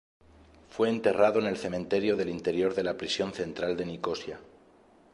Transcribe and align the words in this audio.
Fue 0.71 0.89
enterrado 0.89 1.37
en 1.37 1.45
el 1.45 1.57
cementerio 1.57 2.15
del 2.15 2.29
interior 2.29 2.73
de 2.73 2.81
la 2.83 2.97
Prisión 2.97 3.33
Central 3.35 3.77
de 3.77 3.85
Nicosia. 3.85 4.39